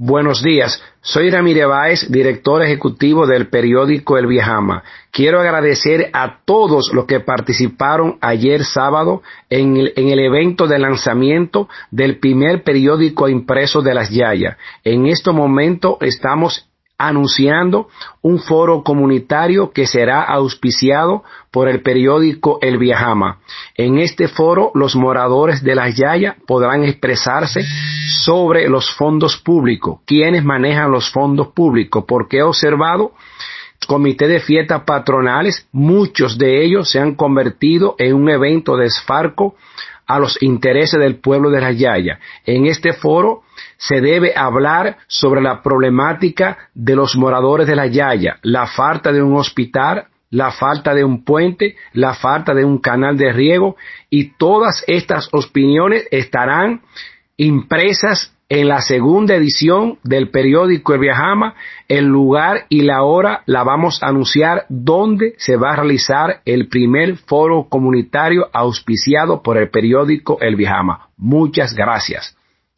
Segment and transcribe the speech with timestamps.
[0.00, 4.84] Buenos días, soy Ramírez Báez, director ejecutivo del periódico El Viajama.
[5.10, 10.78] Quiero agradecer a todos los que participaron ayer sábado en el, en el evento de
[10.78, 14.56] lanzamiento del primer periódico impreso de las Yaya.
[14.84, 16.68] En este momento estamos
[16.98, 17.88] anunciando
[18.22, 21.22] un foro comunitario que será auspiciado
[21.52, 23.38] por el periódico El Viajama.
[23.76, 27.60] En este foro los moradores de las Yaya podrán expresarse
[28.24, 33.12] sobre los fondos públicos, quiénes manejan los fondos públicos, porque he observado
[33.88, 39.56] comité de fiestas patronales, muchos de ellos se han convertido en un evento de esfarco
[40.06, 42.20] a los intereses del pueblo de la Yaya.
[42.44, 43.44] En este foro
[43.78, 49.22] se debe hablar sobre la problemática de los moradores de la Yaya, la falta de
[49.22, 53.76] un hospital, la falta de un puente, la falta de un canal de riego
[54.10, 56.82] y todas estas opiniones estarán
[57.38, 61.54] impresas en la segunda edición del periódico El Viajama,
[61.86, 66.68] el lugar y la hora la vamos a anunciar donde se va a realizar el
[66.68, 71.10] primer foro comunitario auspiciado por el periódico El Viajama.
[71.18, 72.37] Muchas gracias.